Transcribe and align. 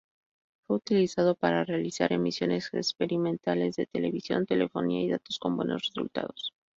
Fue 0.65 0.77
utilizado 0.77 1.35
para 1.35 1.63
realizar 1.63 2.11
emisiones 2.11 2.73
experimentales 2.73 3.75
de 3.75 3.85
televisión, 3.85 4.47
telefonía 4.47 4.99
y 5.03 5.09
datos 5.09 5.37
con 5.37 5.55
buenos 5.55 5.83
resultados. 5.89 6.55